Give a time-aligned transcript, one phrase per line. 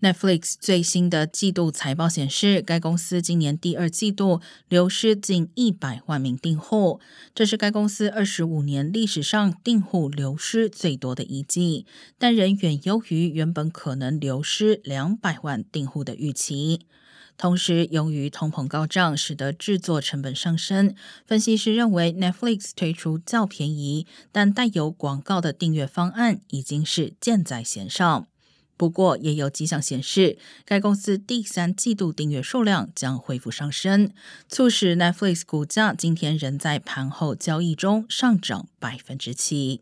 [0.00, 7.00] Netflix 最新的季度财报显示，该公司今年第二季度流失近一百万名订户，
[7.34, 11.84] 这是该公司二十五年历史上订户流失最多的一季，
[12.16, 16.86] 但仍远优于原本可能流失两百万订户的预期。
[17.36, 20.94] 同时，由于通膨高涨，使得制作成本上升。
[21.26, 28.28] 分析师认为，Netflix 推出较便宜但带有广告的订阅方案，已经是箭在弦上。
[28.78, 34.10] 不过，也有迹象显示，该公司第三季度订阅数量将恢复上升，
[34.48, 39.80] 促使 Netflix 股价今天仍在盘后交易中上涨百分之七。